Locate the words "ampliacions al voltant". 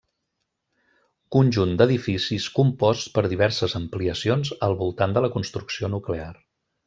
3.81-5.15